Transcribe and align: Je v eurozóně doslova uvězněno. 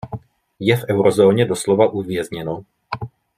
Je 0.59 0.77
v 0.77 0.83
eurozóně 0.89 1.45
doslova 1.45 1.89
uvězněno. 1.89 2.65